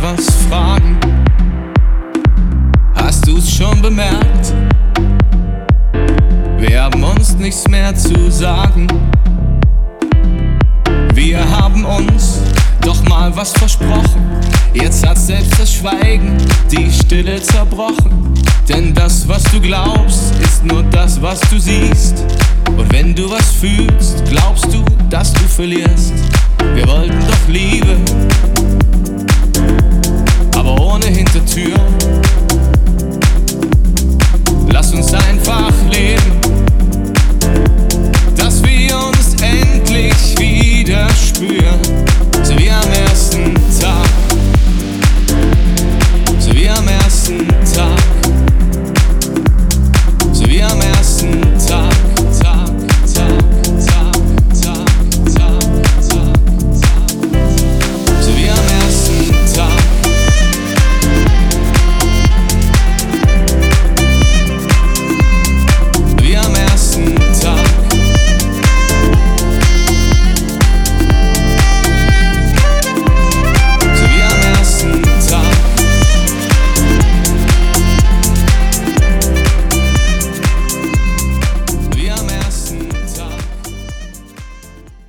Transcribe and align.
mal 0.00 0.16
was 0.16 0.26
fragen. 0.48 0.96
Hast 2.94 3.26
du's 3.26 3.50
schon 3.50 3.80
bemerkt? 3.80 4.54
Wir 6.58 6.82
haben 6.82 7.02
uns 7.02 7.36
nichts 7.36 7.66
mehr 7.68 7.94
zu 7.94 8.30
sagen. 8.30 8.86
Wir 11.14 11.38
haben 11.50 11.84
uns 11.84 12.40
doch 12.80 13.02
mal 13.08 13.34
was 13.36 13.52
versprochen. 13.52 14.22
Jetzt 14.74 15.06
hat 15.06 15.18
selbst 15.18 15.58
das 15.58 15.72
Schweigen 15.72 16.36
die 16.70 16.90
Stille 16.90 17.40
zerbrochen. 17.42 18.34
Denn 18.68 18.94
das, 18.94 19.26
was 19.26 19.42
du 19.44 19.60
glaubst, 19.60 20.34
ist 20.40 20.64
nur 20.64 20.82
das, 20.84 21.20
was 21.20 21.40
du 21.50 21.58
siehst. 21.58 22.24
Und 22.76 22.92
wenn 22.92 23.14
du 23.14 23.30
was 23.30 23.50
fühlst, 23.52 24.24
glaubst 24.28 24.66
du, 24.72 24.84
dass 25.08 25.32
du 25.32 25.44
verlierst. 25.44 26.12
Wir 26.74 26.86
wollten 26.86 27.18
doch 27.26 27.48
Liebe 27.48 27.96